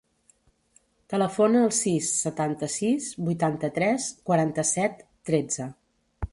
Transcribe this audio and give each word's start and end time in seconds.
Telefona 1.13 1.61
al 1.65 1.75
sis, 1.81 2.09
setanta-sis, 2.23 3.11
vuitanta-tres, 3.29 4.11
quaranta-set, 4.31 5.09
tretze. 5.33 5.73